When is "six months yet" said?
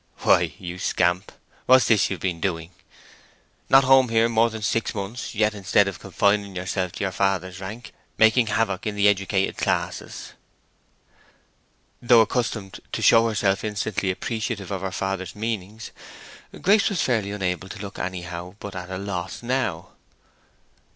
4.63-5.53